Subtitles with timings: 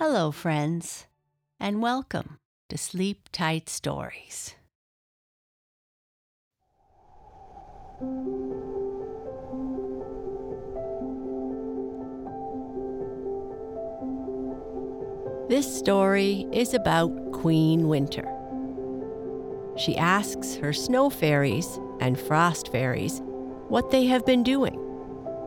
[0.00, 1.08] Hello, friends,
[1.58, 2.38] and welcome
[2.68, 4.54] to Sleep Tight Stories.
[15.48, 18.22] This story is about Queen Winter.
[19.76, 23.20] She asks her snow fairies and frost fairies
[23.66, 24.78] what they have been doing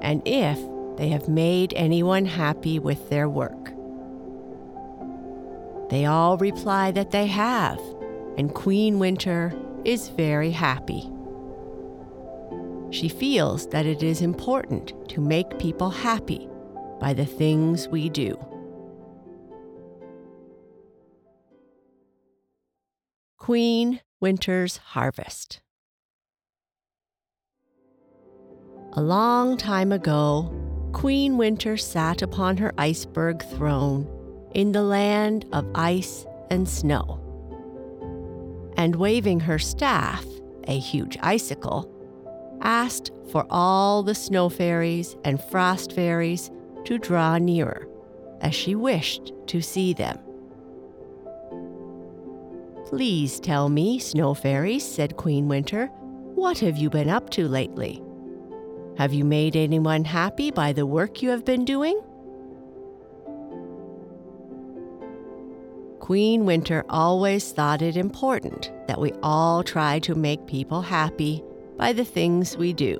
[0.00, 0.58] and if
[0.96, 3.74] they have made anyone happy with their work.
[5.90, 7.80] They all reply that they have,
[8.36, 11.10] and Queen Winter is very happy.
[12.90, 16.48] She feels that it is important to make people happy
[17.00, 18.38] by the things we do.
[23.38, 25.60] Queen Winter's Harvest.
[28.92, 30.52] A long time ago,
[30.92, 34.17] Queen Winter sat upon her iceberg throne
[34.54, 37.20] in the land of ice and snow.
[38.76, 40.24] And waving her staff,
[40.66, 41.92] a huge icicle,
[42.60, 46.50] asked for all the snow fairies and frost fairies
[46.84, 47.86] to draw nearer,
[48.40, 50.18] as she wished to see them.
[52.86, 55.86] Please tell me, snow fairies, said Queen Winter,
[56.34, 58.02] what have you been up to lately?
[58.96, 62.00] Have you made anyone happy by the work you have been doing?
[66.08, 71.44] Queen Winter always thought it important that we all try to make people happy
[71.76, 72.96] by the things we do.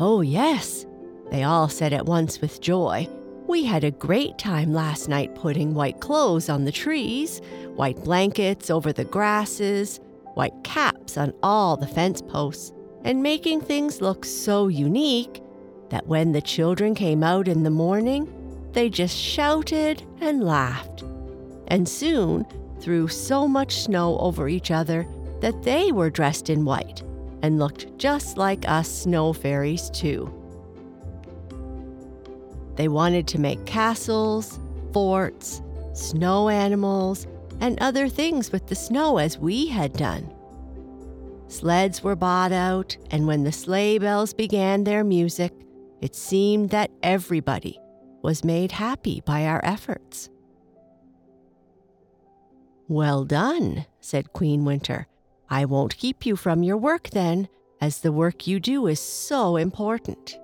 [0.00, 0.84] Oh, yes,
[1.30, 3.08] they all said at once with joy.
[3.46, 7.40] We had a great time last night putting white clothes on the trees,
[7.76, 10.00] white blankets over the grasses,
[10.34, 12.72] white caps on all the fence posts,
[13.04, 15.40] and making things look so unique
[15.90, 18.26] that when the children came out in the morning,
[18.78, 21.02] they just shouted and laughed,
[21.66, 22.46] and soon
[22.78, 25.04] threw so much snow over each other
[25.40, 27.02] that they were dressed in white
[27.42, 30.32] and looked just like us snow fairies, too.
[32.76, 34.60] They wanted to make castles,
[34.92, 35.60] forts,
[35.92, 37.26] snow animals,
[37.58, 40.32] and other things with the snow as we had done.
[41.48, 45.52] Sleds were bought out, and when the sleigh bells began their music,
[46.00, 47.80] it seemed that everybody
[48.22, 50.28] was made happy by our efforts.
[52.88, 55.06] Well done, said Queen Winter.
[55.50, 57.48] I won't keep you from your work then,
[57.80, 60.38] as the work you do is so important.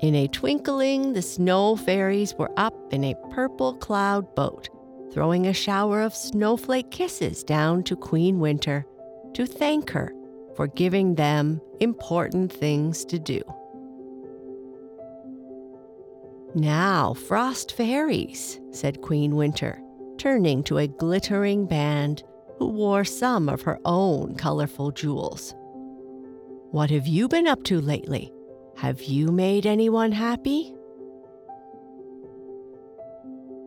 [0.00, 4.68] In a twinkling, the snow fairies were up in a purple cloud boat,
[5.12, 8.84] throwing a shower of snowflake kisses down to Queen Winter
[9.34, 10.12] to thank her
[10.56, 13.42] for giving them important things to do.
[16.54, 19.82] Now, frost fairies, said Queen Winter,
[20.18, 22.22] turning to a glittering band
[22.58, 25.52] who wore some of her own colorful jewels.
[26.70, 28.32] What have you been up to lately?
[28.76, 30.72] Have you made anyone happy?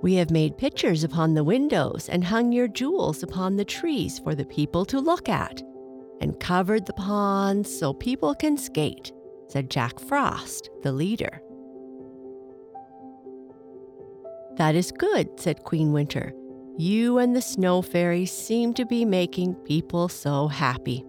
[0.00, 4.34] We have made pictures upon the windows and hung your jewels upon the trees for
[4.34, 5.62] the people to look at,
[6.22, 9.12] and covered the ponds so people can skate,
[9.48, 11.42] said Jack Frost, the leader.
[14.60, 16.34] That is good, said Queen Winter.
[16.76, 21.02] You and the snow fairies seem to be making people so happy.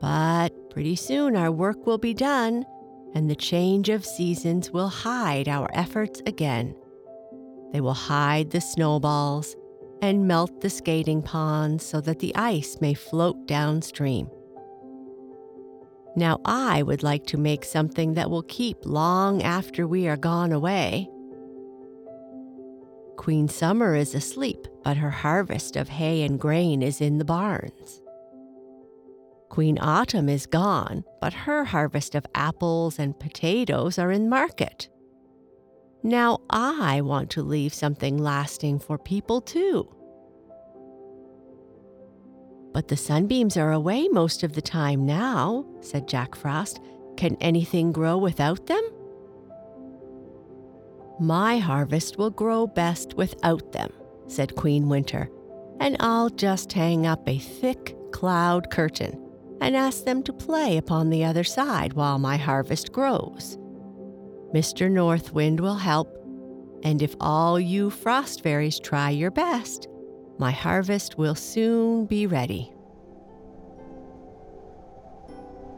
[0.00, 2.64] But pretty soon our work will be done,
[3.14, 6.74] and the change of seasons will hide our efforts again.
[7.72, 9.54] They will hide the snowballs
[10.02, 14.28] and melt the skating ponds so that the ice may float downstream.
[16.16, 20.50] Now, I would like to make something that will keep long after we are gone
[20.50, 21.08] away.
[23.22, 28.02] Queen Summer is asleep, but her harvest of hay and grain is in the barns.
[29.48, 34.88] Queen Autumn is gone, but her harvest of apples and potatoes are in market.
[36.02, 39.88] Now I want to leave something lasting for people too.
[42.72, 46.80] But the sunbeams are away most of the time now, said Jack Frost.
[47.16, 48.82] Can anything grow without them?
[51.20, 53.92] My harvest will grow best without them,
[54.26, 55.30] said Queen Winter,
[55.80, 59.18] and I'll just hang up a thick cloud curtain
[59.60, 63.58] and ask them to play upon the other side while my harvest grows.
[64.52, 64.90] Mr.
[64.90, 66.08] North Wind will help,
[66.82, 69.88] and if all you frost fairies try your best,
[70.38, 72.72] my harvest will soon be ready.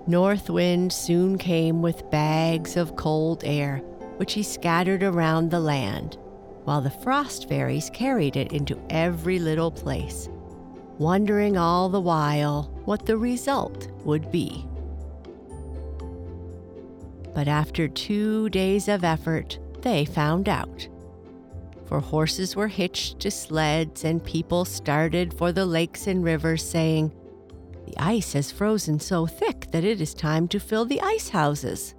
[0.06, 3.82] North Wind soon came with bags of cold air,
[4.16, 6.16] which he scattered around the land,
[6.64, 10.28] while the Frost Fairies carried it into every little place,
[10.98, 14.66] wondering all the while what the result would be.
[17.34, 20.88] But after two days of effort, they found out.
[21.86, 27.12] For horses were hitched to sleds and people started for the lakes and rivers, saying,
[27.86, 31.94] The ice has frozen so thick that it is time to fill the ice houses.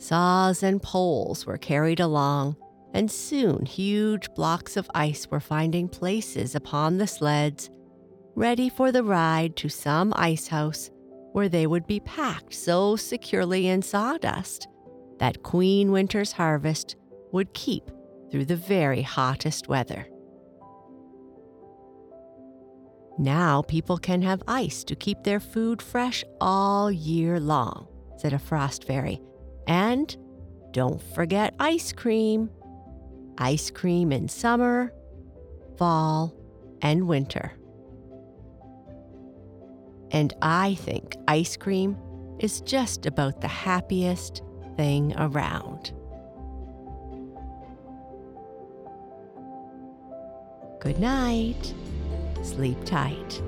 [0.00, 2.56] Saws and poles were carried along,
[2.94, 7.68] and soon huge blocks of ice were finding places upon the sleds,
[8.34, 10.90] ready for the ride to some ice house
[11.32, 14.68] where they would be packed so securely in sawdust
[15.18, 16.96] that Queen Winter's harvest
[17.30, 17.90] would keep
[18.30, 20.06] through the very hottest weather.
[23.18, 27.86] Now people can have ice to keep their food fresh all year long,
[28.16, 29.20] said a frost fairy.
[29.70, 30.16] And
[30.72, 32.50] don't forget ice cream.
[33.38, 34.92] Ice cream in summer,
[35.78, 36.34] fall,
[36.82, 37.52] and winter.
[40.10, 41.96] And I think ice cream
[42.40, 44.42] is just about the happiest
[44.76, 45.92] thing around.
[50.80, 51.74] Good night.
[52.42, 53.40] Sleep tight.